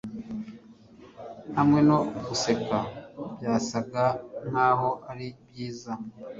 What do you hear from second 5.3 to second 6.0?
byiza